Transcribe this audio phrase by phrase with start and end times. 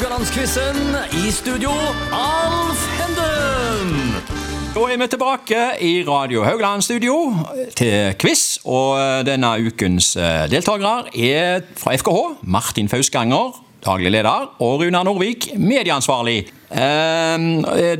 [0.00, 0.76] Haugalandsquizen.
[1.12, 1.70] I studio,
[2.16, 4.14] Alf Henden.
[4.72, 7.18] Da er vi tilbake i Radio Haugland studio
[7.76, 8.62] til quiz.
[8.64, 8.96] Og
[9.28, 12.16] denne ukens eh, deltakere er fra FKH
[12.48, 16.38] Martin Fausganger, daglig leder, og Runar Norvik, medieansvarlig.
[16.72, 17.36] Eh,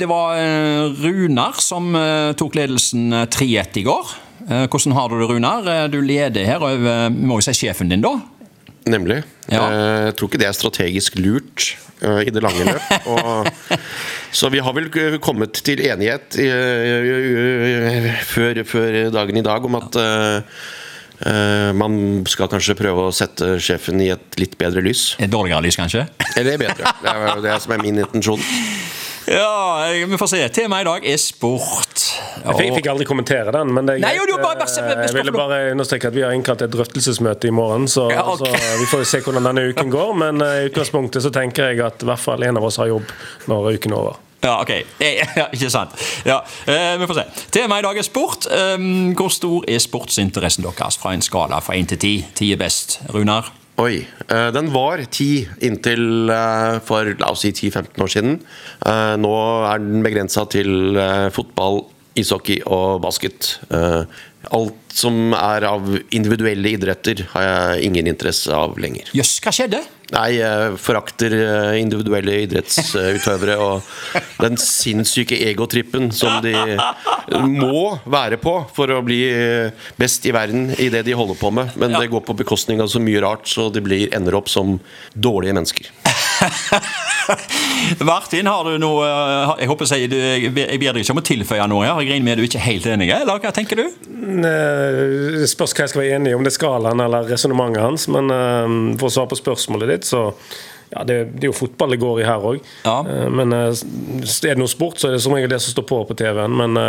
[0.01, 4.17] Det var eh, Runar som eh, tok ledelsen 3-1 i går.
[4.49, 5.69] Eh, Hvordan har du det, Runar?
[5.69, 8.17] Eh, Du leder her over må jo si sjefen din, da.
[8.91, 9.21] Nemlig.
[9.51, 9.63] Ja.
[9.71, 11.69] Eh, Jeg tror ikke det er strategisk lurt
[12.03, 12.91] eh, i det lange løp.
[13.15, 13.49] Og,
[14.35, 14.91] så vi har vel
[15.23, 20.61] kommet til enighet eh, før, før dagen i dag om at eh,
[21.31, 21.99] eh, man
[22.31, 25.13] skal kanskje prøve å sette sjefen i et litt bedre lys.
[25.19, 26.07] Et dårligere lys, kanskje?
[26.37, 26.95] Eller bedre.
[27.03, 28.43] Det er det som er min intensjon.
[29.31, 30.39] Ja, vi får se.
[30.49, 32.01] Temaet i dag er sport.
[32.41, 35.33] Jeg fikk, fikk aldri kommentere den, men Nei, jo, bare- bare- bare- bare- Jeg ville
[35.33, 38.51] bare understreke at vi har innkalt et drøftelsesmøte i morgen, så, Ja, okay.
[38.59, 40.15] så vi får se hvordan denne uken går.
[40.19, 42.87] Men eh, i utgangspunktet så tenker jeg at i hvert fall en av oss har
[42.91, 43.07] jobb
[43.47, 44.17] når uken er over.
[44.43, 44.71] Ja, ok.
[44.99, 45.91] Eh, Ja, ikke sant.
[46.27, 47.25] Ja, eh, vi får se.
[47.53, 48.47] Temaet i dag er sport.
[48.51, 52.27] Um, hvor stor er sportsinteressen deres fra en skala fra 1 til 10?
[52.35, 52.99] 10 er best.
[53.15, 53.53] Runar?
[53.81, 54.03] Oi.
[54.29, 58.35] eh, Den var 10 inntil eh, for la oss si 10-15 år siden.
[58.85, 59.33] Eh, Nå
[59.71, 60.99] er den begrensa til
[61.33, 61.85] fotball,
[62.19, 63.55] ishockey og basket.
[63.71, 65.87] Alt som er av
[66.17, 69.09] individuelle idretter, har jeg ingen interesse av lenger.
[69.17, 69.81] Jøss, hva skjedde?
[70.11, 73.87] Nei, jeg forakter eh, individuelle idrettsutøvere og
[74.41, 76.55] den sinnssyke egotrippen som de
[77.47, 81.53] må være på for å bli eh, best i verden i det de holder på
[81.55, 81.77] med.
[81.79, 84.79] Men det går på bekostning av så mye rart, så de blir, ender opp som
[85.15, 85.93] dårlige mennesker.
[88.11, 91.27] Martin, har du noe eh, Jeg håper jeg sier jeg ber deg ikke om å
[91.27, 92.01] tilføye noe her.
[92.03, 93.87] Jeg regner med du ikke er helt enig, eller hva tenker du?
[94.11, 98.09] Det spørs hva jeg skal være enig i, om det er skalaen eller resonnementet hans.
[98.13, 100.29] Men eh, for å svare på spørsmålet ditt, så
[100.91, 102.71] ja, det, det er jo fotball det går i her òg.
[102.83, 102.97] Ja.
[103.31, 106.01] Men eh, er det noe sport, så er det som regel det som står på
[106.09, 106.57] på TV-en.
[106.63, 106.81] Men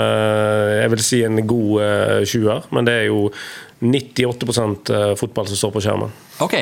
[0.81, 2.71] jeg vil si en god 20-er.
[2.73, 3.27] Men det er jo
[3.81, 6.13] 98 eh, fotball som står på skjermen.
[6.39, 6.55] Ok.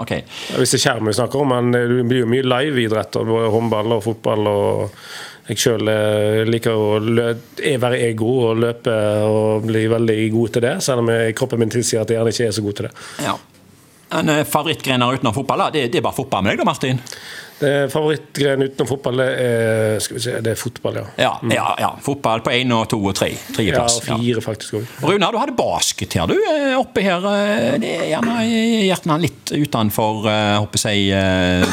[0.00, 0.14] Ok.
[0.58, 3.28] Hvis det er skjerm vi snakker om, men det blir jo mye liveidretter.
[3.28, 4.48] Både håndball og fotball.
[4.48, 4.98] og
[5.50, 5.92] Jeg sjøl
[6.48, 10.76] liker å være ego og løpe og bli veldig god til det.
[10.86, 12.94] Selv om kroppen min tilsier at jeg gjerne ikke er så god til det.
[13.26, 13.38] Ja.
[14.18, 15.66] En eh, favorittgrener utenom fotball.
[15.72, 17.00] Det, det er bare fotball med deg, da, Martin?
[17.92, 21.04] Favorittgren utenom fotball er, skal vi se, det er fotball, ja.
[21.22, 21.90] Ja, ja, ja.
[22.02, 23.28] Fotball på én og to og tre.
[23.30, 24.00] Ja, Tredjeplass.
[24.00, 24.88] og fire faktisk òg.
[25.06, 26.34] Runar, du hadde basket her, du.
[26.42, 27.22] eh, Oppe her.
[27.30, 28.34] eh, Det er gjerne
[28.88, 31.70] hjertene litt utenfor håper jeg,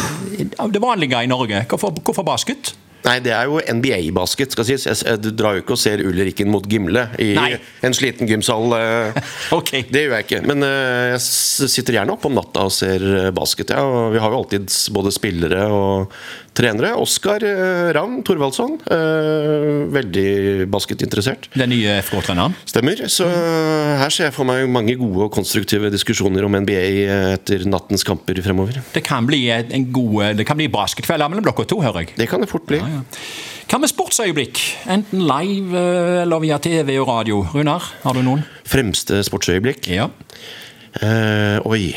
[0.77, 1.63] det vanlige i Norge.
[1.71, 2.75] Hvorfor, hvorfor basket?
[3.05, 4.85] Nei, det er jo NBA-basket, skal sies.
[4.89, 7.53] Jeg, jeg, du drar jo ikke og ser Ulrikken mot Gimle i Nei.
[7.85, 8.75] en sliten gymsal.
[9.59, 9.85] okay.
[9.87, 10.41] Det gjør jeg ikke.
[10.49, 13.71] Men eh, jeg sitter gjerne oppe om natta og ser eh, basket.
[13.75, 13.85] Ja.
[13.87, 16.19] Og vi har jo alltid både spillere og
[16.59, 16.91] trenere.
[16.99, 18.77] Oskar eh, Ravn Thorvaldsson.
[18.91, 21.49] eh, veldig basketinteressert.
[21.55, 22.55] Den nye FK-treneren?
[22.69, 23.05] Stemmer.
[23.11, 26.83] Så eh, her ser jeg for meg mange gode og konstruktive diskusjoner om NBA
[27.39, 28.81] etter nattens kamper fremover.
[28.93, 32.15] Det kan bli en god Det kan bli basketkvelder mellom klokka to, hører jeg.
[32.19, 32.81] Det kan det fort bli.
[32.81, 33.03] Ja.
[33.69, 34.59] Hva med sportsøyeblikk?
[34.89, 35.83] Enten live
[36.23, 37.43] eller via TV og radio.
[37.53, 38.41] Runar, har du noen?
[38.65, 39.91] Fremste sportsøyeblikk?
[39.93, 40.09] Ja.
[41.05, 41.93] Eh, oi.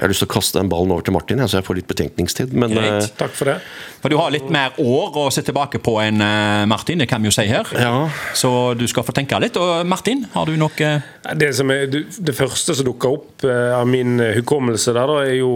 [0.00, 1.88] Jeg har lyst til å kaste den ballen over til Martin, så jeg får litt
[1.90, 2.54] betenkningstid.
[2.56, 3.02] Men Greit.
[3.04, 3.56] eh, Takk for det.
[4.00, 7.20] For du har litt mer år å se tilbake på enn eh, Martin, det kan
[7.20, 7.68] vi jo si her.
[7.76, 8.08] Ja.
[8.32, 9.58] Så du skal få tenke litt.
[9.60, 10.88] Og Martin, har du noe
[11.36, 15.36] Det, som er, det første som dukka opp eh, av min hukommelse der, da, er
[15.36, 15.50] jo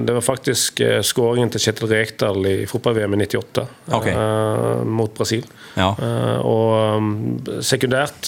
[0.00, 4.08] Det var faktisk skåringen til Kjetil Rekdal i fotball-VM i 98 Ok.
[4.14, 5.44] eh, mot Brasil.
[5.76, 5.90] Ja.
[6.48, 7.12] Og um,
[7.60, 8.24] sekundært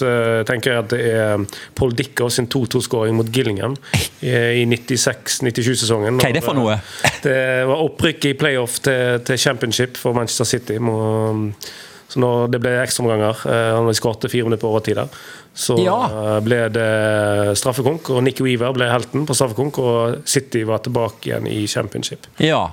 [0.47, 3.73] tenker jeg at det er Paul Dickov sin 2-2-skåring mot Gillingham
[4.21, 4.65] i i
[5.23, 6.19] 96-97-sesongen.
[6.21, 6.77] Hva er det for noe?
[7.23, 7.37] Det
[7.69, 10.77] var opprykk i playoff til, til championship for Manchester City.
[10.83, 10.97] Må,
[12.11, 15.07] så når det ble ekstraomganger, eh, han skåret fire minutter på overtid der,
[15.55, 15.97] så Ja.
[16.11, 16.87] eh, ble det
[17.57, 22.27] straffekonk, og Nicky Weaver ble helten på straffekonk, og City var tilbake igjen i championship.
[22.43, 22.67] Ja.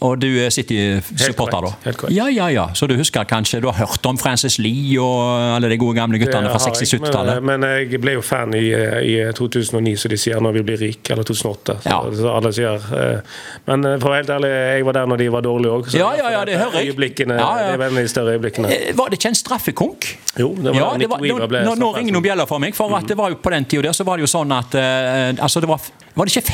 [0.00, 1.70] Og du er City-supporter, da?
[1.84, 2.14] helt korrekt.
[2.16, 2.64] Ja, ja, ja.
[2.74, 6.18] Så du husker kanskje Du har hørt om Francis Lee og alle de gode gamle
[6.22, 7.42] guttene fra har jeg, 60-70-tallet?
[7.44, 10.80] Men, men jeg ble jo fan i, i 2009, så de sier når vi blir
[10.80, 11.76] rike, eller 2008.
[11.84, 11.98] Så, Ja.
[12.20, 13.36] så alle sier eh,
[13.66, 15.90] Men eh, for å være helt ærlig, jeg var der når de var dårlige òg.
[16.00, 16.92] Ja, ja, ja, det hører jeg.
[16.94, 17.70] Øyeblikkene, Ja, ja.
[17.74, 18.70] Det vel de større øyeblikkene.
[18.72, 20.08] Eh, Var det ikke en straffekonk?
[20.38, 22.74] Jo, det var Ja, det var, Weaver ble nå, nå ringer noen bjeller for meg,
[22.78, 24.74] for at det var jo på den tida der så var det jo sånn at
[24.80, 25.80] eh, altså det var,
[26.16, 26.50] var det ikke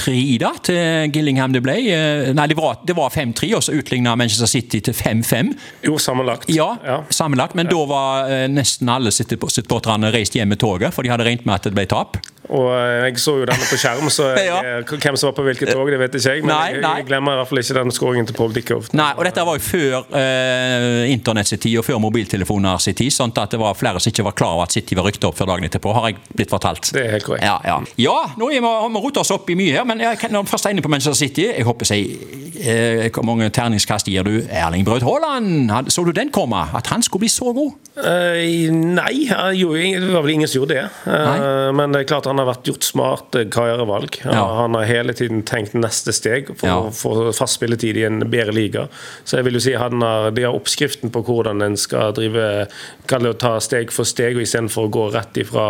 [0.00, 1.76] 5-3 da til Gillingham det ble?
[1.92, 5.52] Eh, nei, det var, var 5-3, og så utligna Manchester City til 5-5.
[5.86, 6.50] Jo, sammenlagt.
[6.52, 6.76] Ja,
[7.10, 11.26] sammenlagt, men da var eh, nesten alle supporterne reist hjem med toget, for de hadde
[11.26, 12.20] regnet med at det ble tap.
[12.50, 14.80] Og eh, jeg så jo denne på skjerm, så Ja.
[14.82, 16.44] hvem som var på hvilket tog, det vet ikke jeg.
[16.44, 18.90] Men Nei, jeg, jeg glemmer i hvert fall ikke den skåringen til Paul Dickhoff.
[18.96, 23.12] Nei, og dette var jo før eh, internett sin tid og før mobiltelefoner sin tid,
[23.14, 25.38] sånn at det var flere som ikke var klar over at City var rykta opp
[25.38, 26.90] før dagen etterpå, har jeg blitt fortalt.
[26.96, 27.46] Det er helt korrekt.
[27.46, 27.78] Ja, ja.
[28.00, 30.52] ja nå vi, har vi rota oss opp i mye her, men jeg, når vi
[30.52, 32.16] først er inne på Manchester City Jeg håper jeg,
[32.60, 35.70] eh, Hvor mange terningskast gir du Erling Braut Haaland?
[35.90, 36.62] Så du den komme?
[36.76, 37.76] At han skulle bli så god?
[38.00, 40.84] Uh, nei, han det var vel ingen som gjorde det.
[41.04, 44.20] Uh, men det er klart han har vært gjort smart karrierevalg.
[44.24, 44.44] Ja.
[44.62, 46.76] Han har hele tiden tenkt neste steg for Ja.
[46.86, 48.86] å få fast spilletid i en bedre liga.
[49.24, 52.68] Så jeg vil jo si han har, de har oppskriften på hvordan en skal drive
[53.10, 55.66] kan det ta steg for steg, og istedenfor å gå rett ifra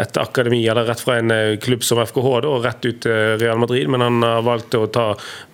[0.00, 1.32] et akademi eller rett fra en
[1.64, 3.90] klubb som FKH da, og rett ut til Real Madrid.
[3.92, 5.06] Men han har valgt å ta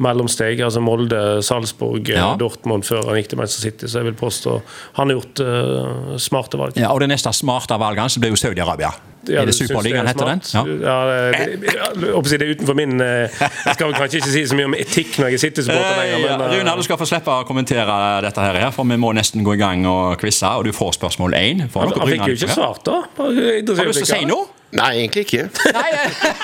[0.02, 2.32] mellomsteg, altså Molde, Salzburg, eh, Ja.
[2.40, 3.90] Dortmund, før han gikk til Manchester City.
[3.90, 4.60] Så jeg vil påstå
[4.96, 6.76] han har gjort uh, smarte valg.
[6.80, 8.92] Ja, og det neste smarte valget hans ble jo Saudi-Arabia.
[9.28, 10.40] Ja, er det Superligaen er heter den?
[10.54, 10.62] Ja.
[10.64, 10.98] Ja,
[11.32, 15.18] det, det, er utenfor min eh, Jeg skal kanskje ikke si så mye om etikk
[15.20, 17.44] når jeg sitter City-supporter Eh, lenger, ja, men eh, Runar, du skal få slippe å
[17.48, 20.96] kommentere dette her, for vi må nesten gå i gang og quize, og du får
[20.96, 21.66] spørsmål én.
[21.74, 23.02] Han, fikk jo ikke svart, da.
[23.18, 24.48] Har du lyst til å si noe?
[24.78, 25.48] Nei, egentlig ikke.
[25.74, 25.88] Nei,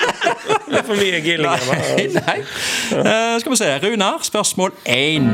[0.67, 1.63] Det er for mye gillinger.
[1.71, 2.07] nei.
[2.17, 2.39] nei.
[2.91, 3.69] Uh, skal vi se.
[3.85, 5.29] Runar, spørsmål én.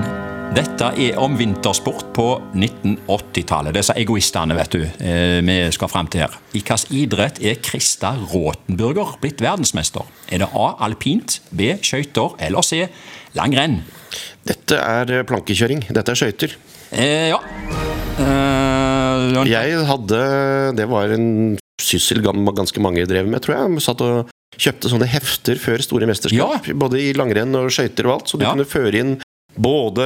[0.53, 3.73] Dette er om vintersport på 1980-tallet.
[3.73, 6.35] Disse egoistene, vet du, eh, vi skal fram til her.
[6.53, 10.05] I hvilken idrett er Krista Råtenburger blitt verdensmester?
[10.29, 10.67] Er det A.
[10.85, 11.71] alpint, B.
[11.81, 12.83] skøyter eller C.
[13.33, 13.79] langrenn?
[14.45, 15.87] Dette er eh, plankekjøring.
[15.89, 16.53] Dette er skøyter.
[16.93, 17.41] Eh, ja.
[18.21, 20.19] Eh, Jeg hadde
[20.77, 23.81] Det var en syssel ganske mange drev med, tror jeg.
[23.83, 26.67] Satt og kjøpte sånne hefter før store mesterskap.
[26.77, 28.27] Både i langrenn og skøyter og alt.
[28.29, 28.51] Så du Ja.
[28.53, 29.15] kunne føre inn
[29.55, 30.05] både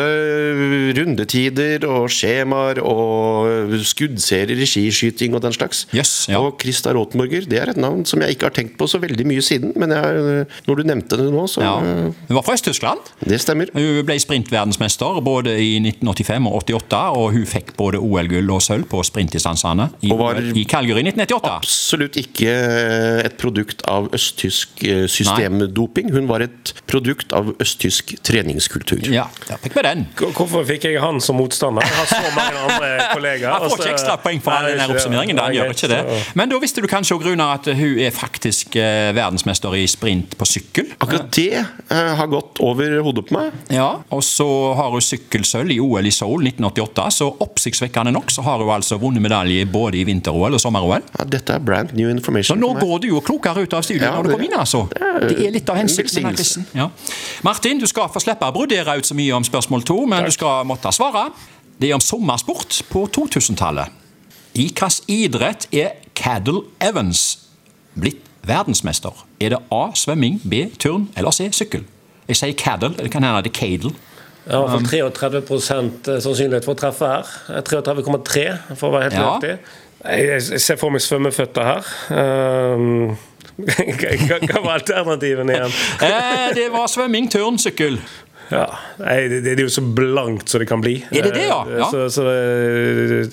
[0.98, 5.86] rundetider og skjemaer og skuddserier i skiskyting og den slags.
[5.96, 6.42] Yes, ja.
[6.42, 9.28] Og Krista Rotenborger, det er et navn som jeg ikke har tenkt på så veldig
[9.28, 9.74] mye siden.
[9.80, 11.76] Men jeg, når du nevnte det nå, så ja.
[11.78, 13.12] Hun var fra Øst-Tyskland.
[13.24, 13.72] Det stemmer.
[13.76, 18.88] Hun ble sprintverdensmester både i 1985 og 88, og hun fikk både OL-gull og sølv
[18.92, 21.56] på sprintdistansene i, i Calgary i 1998.
[21.58, 22.54] Absolutt ikke
[23.24, 26.12] et produkt av østtysk eh, systemdoping.
[26.16, 29.08] Hun var et produkt av østtysk treningskultur.
[29.14, 30.02] Ja, ja, fikk med den.
[30.36, 31.86] Hvorfor fikk jeg han som motstander?
[31.86, 33.52] Jeg har så mange andre kollegaer.
[33.58, 35.40] Han får altså- ikke ekstra poeng for all den er oppsummeringen.
[35.40, 36.00] Han gjør ikke det.
[36.40, 40.36] Men da visste du kanskje også, Runar, at hun er faktisk eh, verdensmester i sprint
[40.38, 40.90] på sykkel.
[41.00, 43.56] Akkurat det eh, har gått over hodet på meg.
[43.74, 44.48] Ja, Og så
[44.78, 47.08] har hun sykkelsølv i OL i Seoul 1988.
[47.20, 51.06] Så oppsiktsvekkende nok så har hun altså vunnet medalje både i vinter-OL og sommer-OL.
[51.20, 52.60] Ja, dette er brand new Så information.
[52.60, 52.84] nå for meg.
[52.90, 54.84] går du jo klokere ut av studiet Ja, når du kommer kom inn, altså.
[55.28, 56.66] Det er litt av en hensikten med quizen.
[56.78, 56.90] Ja.
[57.44, 60.32] Martin, du skal få slippe å brodere ut så mye om spørsmål to, men du
[60.32, 61.30] skal måtte svare.
[61.82, 63.92] Det er om sommersport på 2000-tallet.
[64.58, 67.40] I hvilken idrett er Cadel Evans
[67.94, 69.14] blitt verdensmester?
[69.40, 69.84] Er det A.
[69.94, 70.66] svømming, B.
[70.80, 71.50] turn eller C.
[71.52, 71.84] sykkel?
[72.28, 73.94] Jeg sier Cadel, det kan hende det er Cadel.
[74.48, 77.32] Jeg har i 33 sannsynlighet for å treffe her.
[77.68, 79.26] 33,3 for å være helt Ja.
[79.28, 79.58] nøyaktig.
[80.08, 81.88] Jeg ser for meg svømmeføtter her.
[82.76, 83.18] Um,
[83.58, 85.74] hva hva var alternativene igjen?
[86.08, 87.98] Eh, det var svømming, turn, sykkel.
[88.52, 88.64] Ja,
[89.02, 90.94] nei, det, det er jo så blankt som det kan bli.
[91.12, 91.58] Er det det, ja?
[91.68, 91.88] Eh, Ja.
[91.92, 92.36] Så, så det,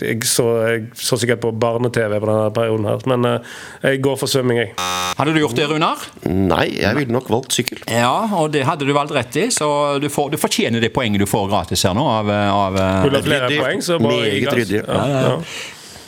[0.03, 3.05] jeg, så, jeg så sikkert på barne-TV på denne perioden her.
[3.13, 3.53] Men eh,
[3.93, 4.73] jeg går for svømming, jeg.
[5.19, 6.03] Hadde du gjort det, Runar?
[6.27, 7.85] Nei, jeg ville nok valgt sykkel.
[7.95, 9.69] Ja, og det hadde du valgt rett i, så
[10.03, 12.03] du, får, du fortjener det poenget du får gratis her nå.
[12.19, 13.61] av, av Vil du ha flere Ryddig.
[13.63, 14.75] poeng, så bare gi gass.
[14.75, 15.39] Ja, Ja, ja.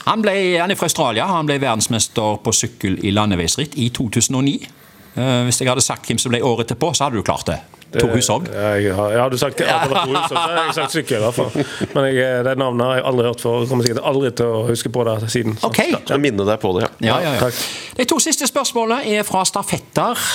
[0.09, 4.57] han, ble, han er fra Australia, han ble verdensmester på sykkel i landeveisritt i 2009.
[5.17, 7.57] Eh, hvis jeg hadde sagt hvem som ble året etterpå, så hadde du klart det.
[7.95, 8.49] Tor Hushovd.
[8.51, 10.95] Ja, jeg har, ja, du sagt, at det var to hus, så har jeg sagt
[10.95, 11.67] sykkel, i hvert fall.
[11.95, 13.59] Men jeg, det navnet har jeg aldri hørt før.
[13.61, 15.59] Jeg Kommer sikkert aldri til å huske på det siden.
[15.59, 15.71] Så.
[15.71, 15.83] Ok.
[15.95, 16.91] Jeg minner deg på det, ja.
[17.07, 17.45] Ja, ja, ja.
[17.47, 17.61] takk.
[17.99, 20.27] De to siste spørsmålene er fra stafetter.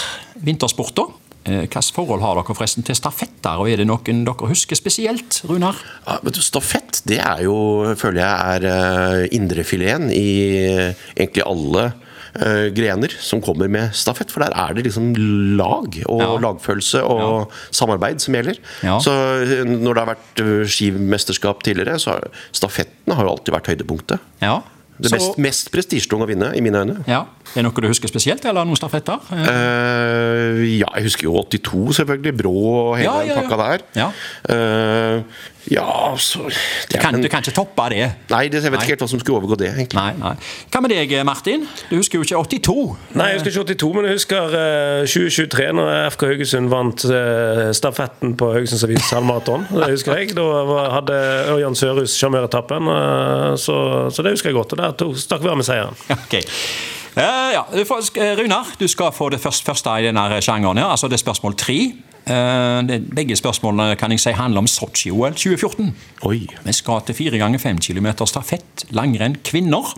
[0.43, 1.13] Vintersporter.
[1.43, 5.41] Eh, Hvilket forhold har dere forresten til stafetter, og er det noen dere husker spesielt,
[5.51, 5.79] Runar?
[6.07, 7.57] Ja, vet du, Stafett det er jo,
[7.99, 10.29] føler jeg, er uh, indrefileten i
[10.63, 11.89] eh, egentlig alle
[12.41, 14.31] eh, grener som kommer med stafett.
[14.31, 15.13] For der er det liksom
[15.59, 16.37] lag og Ja.
[16.39, 18.59] lagfølelse og samarbeid som gjelder.
[18.83, 18.99] Ja.
[18.99, 19.11] Så
[19.43, 23.67] eh, når det har vært eh, skimesterskap tidligere, så har stafettene har jo alltid vært
[23.75, 24.19] høydepunktet.
[24.41, 24.61] Ja.
[25.03, 27.05] Det Så- mest, mest prestisjetunge å vinne, i mine øyne.
[27.09, 27.25] ja.
[27.57, 29.19] Er det noe du husker spesielt, eller noen stafetter?
[29.33, 32.33] Eh, ja, jeg husker jo 82, selvfølgelig.
[32.39, 33.35] Brå og hele Ja, ja, ja.
[33.35, 33.83] den pakka der.
[33.99, 34.07] Ja.
[34.49, 35.23] Eh,
[35.71, 38.07] ja, altså det Du kan, du kan ikke toppe det.
[38.33, 39.95] Nei, det, jeg vet ikke helt hva som skulle overgå det, egentlig.
[40.01, 40.33] Nei, nei.
[40.75, 41.67] Hva med deg, Martin?
[41.91, 42.75] Du husker jo ikke 82.
[43.15, 47.63] Nei, jeg husker ikke 82, men jeg husker eh, 2023, når FK Haugesund vant eh,
[47.79, 49.69] stafetten på Haugesunds Avis halvmaraton.
[49.71, 50.35] Det husker jeg.
[50.39, 50.49] Da
[50.99, 51.21] hadde
[51.55, 53.77] Ørjan Sørhus sjarmøretappen, eh, så,
[54.11, 54.75] så det husker jeg godt.
[54.75, 55.95] Og der tok- stakk vi av med seieren.
[56.27, 56.43] Okay.
[57.13, 60.79] Eh, ja, du får, sk- Runar, du skal få det første, første i denne sjangeren.
[60.81, 60.91] Ja.
[60.95, 61.79] altså Det er spørsmål tre.
[62.23, 65.91] Eh, begge spørsmålene kan jeg si handler om Sotsji-OL 2014.
[66.29, 66.45] Oi.
[66.65, 69.91] Vi skal til 4 ganger 5 km stafett, langrenn kvinner.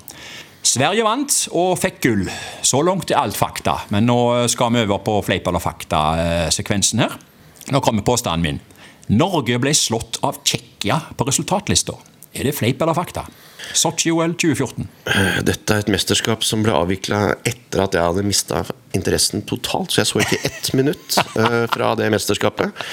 [0.64, 2.24] Sverige vant og fikk gull.
[2.64, 3.82] Så langt er alt fakta.
[3.92, 7.18] Men nå skal vi over på fleip eller fakta-sekvensen her.
[7.72, 8.62] Nå kommer påstanden min.
[9.12, 11.98] Norge ble slått av Tsjekkia på resultatlista.
[12.34, 13.26] Er det fleip eller fakta?
[13.74, 14.88] Sotsji-OL 2014.
[15.46, 18.60] Dette er et mesterskap som ble avvikla etter at jeg hadde mista
[18.94, 22.84] interessen totalt, så jeg så ikke ett minutt eh, fra det mesterskapet.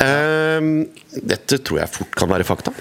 [0.00, 0.70] Eh,
[1.32, 2.72] dette tror jeg fort kan være fakta.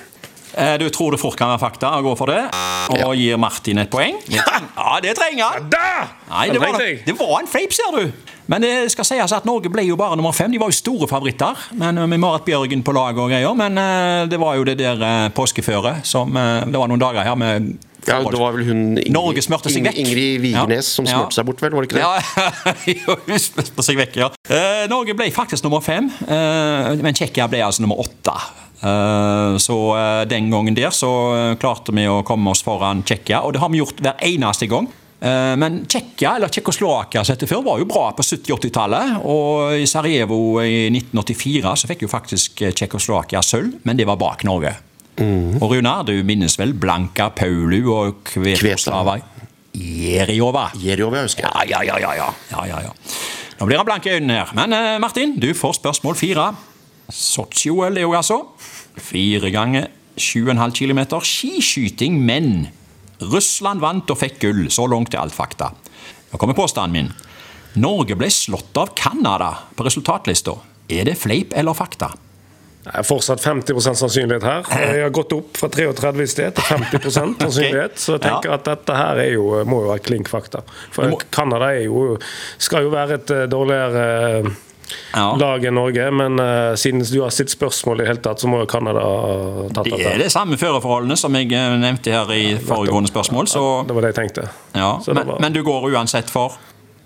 [0.53, 2.43] Eh, Du tror det fort kan være fakta og går for det,
[2.89, 4.17] og gir Martin et poeng?
[4.33, 4.45] Ja,
[5.05, 5.69] det trenger han!
[5.71, 6.07] Da!
[6.29, 8.11] Nei, det var, det var en fleip, ser du.
[8.49, 10.49] Men det skal sies at Norge ble jo bare nummer fem.
[10.49, 11.67] De var jo store favoritter.
[11.77, 13.53] Men eh, Med Marit Bjørgen på laget og greier.
[13.57, 17.37] Men eh, det var jo det der eh, påskeføret som Det var noen dager her
[17.37, 17.75] med
[18.07, 19.99] Ja, Det var vel hun Ingrid, Norge smørte seg vekk.
[20.01, 20.95] Ingrid Vigernes Ja.
[20.95, 21.19] som Ja.
[21.19, 21.75] smurte seg bort, vel?
[21.77, 22.07] Var det ikke det?
[22.07, 24.29] Ja, jo, hun smurte seg vekk, ja.
[24.49, 28.33] Eh, Norge ble faktisk nummer fem, eh, men Tsjekkia ble altså nummer åtte.
[28.81, 33.43] Eh, så eh, den gangen der så eh, klarte vi å komme oss foran Tsjekkia,
[33.43, 34.89] og det har vi gjort hver eneste gang.
[35.19, 39.17] Men Tsjekkia, eller Tsjekkoslovakia som før, var jo bra på 70-80-tallet.
[39.27, 44.45] Og i Sarajevo i 1984 så fikk jo faktisk Tsjekkoslovakia sølv, men det var bak
[44.47, 44.71] Norge.
[45.19, 49.17] Og Runar, du minnes vel Blanka Paulu og Kvetoslava
[49.75, 50.69] Jerjova.
[50.79, 51.51] Jerjov, husker.
[51.51, 52.31] Ja, ja, ja, ja, ja.
[52.55, 53.19] ja, ja, ja.
[53.59, 54.55] Nå blir han blank i øynene her.
[54.55, 56.53] Men Martin, du får spørsmål fire.
[57.09, 58.43] Sotsji-OL er jo altså
[58.99, 59.89] fire ganger
[60.19, 62.67] 7,5 km skiskyting men
[63.19, 64.63] Russland vant og fikk gull.
[64.71, 65.73] Så langt er alt fakta.
[66.29, 67.11] Nå kommer påstanden min.
[67.79, 70.55] Norge ble slått av Canada på resultatlista.
[70.89, 72.13] Er det fleip eller fakta?
[72.79, 74.69] Det er fortsatt 50% sannsynlighet her.
[74.79, 77.99] Jeg har gått opp fra 33 i sted til 50% sannsynlighet.
[77.99, 80.63] Så jeg tenker at dette her er jo, må jo være klink fakta.
[80.95, 82.15] For Canada er jo,
[82.57, 84.05] skal jo være et eh, dårligere
[84.39, 84.49] eh,
[85.13, 85.35] Ja.
[85.39, 88.47] lag enn Norge, men uh, siden du har sitt spørsmål i det hele tatt, så
[88.49, 90.13] må jo Canada ha tatt Det dette.
[90.15, 93.47] er det samme føreforholdene som jeg eh, nevnte her i foregående spørsmål.
[93.51, 94.47] Så, Det var det jeg tenkte.
[94.73, 94.91] ja.
[95.05, 96.57] Det men, var- men du går uansett for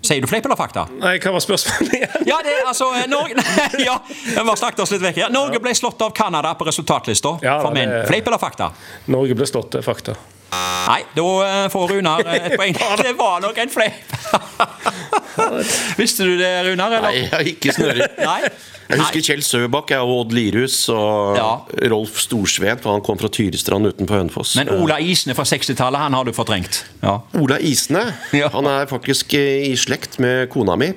[0.04, 0.82] Sier du fleip eller fakta?
[1.00, 2.24] Nei, hva var spørsmålet igjen?
[2.28, 5.30] Ja, det er altså Norge Norge Ja, vi har snakket oss litt vekk her.
[5.32, 8.68] Norge ble slått av Canada på resultatlista Ja, for det- Fleip eller fakta?
[9.08, 10.12] Norge ble slått, det er fakta.
[10.54, 12.76] Nei, da eh, får Runar eh, et poeng.
[13.00, 14.12] Det var nok en fleip.
[16.00, 16.94] Visste du det, Runar?
[17.04, 18.08] Nei, jeg har ikke snøring.
[18.84, 21.46] Jeg husker Kjell Søbakk og Odd Lirhus og Ja.
[21.88, 24.50] Rolf Storsveen, for han kom fra Tyristrand utenfor Hønefoss.
[24.60, 26.82] Men Ola Isne fra 60-tallet, han har du fortrengt.
[27.00, 27.14] Ja.
[27.40, 28.02] Ola Isne
[28.52, 30.90] han er faktisk eh, i slekt med kona mi,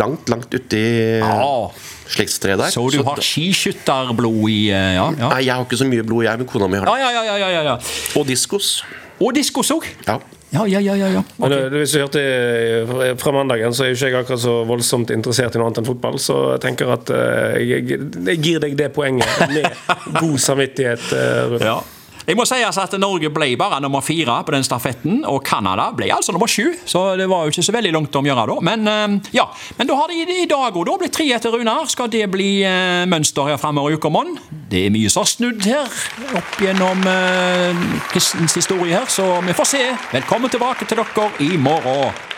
[0.00, 1.68] langt, langt ute i Ja.
[2.08, 2.72] slektstreet der.
[2.72, 5.28] Så du har skiskytterblod i eh, Ja, ja.
[5.34, 6.96] Nei, jeg har ikke så mye blod, jeg, men kona mi har det.
[7.04, 7.76] Ja, ja, ja, ja, ja, ja.
[8.16, 8.78] Og diskos.
[9.20, 9.84] Og diskos òg.
[10.08, 10.16] Ja.
[10.56, 10.94] Ja, ja, ja.
[10.96, 11.22] ja, ja.
[11.42, 15.12] Men Hvis du hørte eh, fra mandagen, så er jo ikke jeg akkurat så voldsomt
[15.14, 16.16] interessert i noe annet enn fotball.
[16.22, 19.68] Så jeg tenker at eh, jeg, jeg, jeg gir deg det poenget med
[20.20, 21.12] god samvittighet.
[21.12, 21.64] eh, Rune.
[21.66, 21.76] Ja.
[22.26, 25.92] Jeg må si altså at Norge ble bare nummer fire på den stafetten, og Canada
[25.94, 26.72] ble altså nummer sju.
[26.82, 28.56] Så det var jo ikke så veldig langt å gjøre da.
[28.66, 29.46] Men eh, ja,
[29.78, 31.86] men da har de i dag òg blitt tre etter Runar.
[31.92, 34.34] Skal det bli eh, mønster her framover i Ukermonn?
[34.66, 35.98] Det er mye som har snudd her
[36.36, 39.84] opp gjennom uh, kristens historie her, så vi får se.
[40.16, 42.35] Velkommen tilbake til dere i morgen.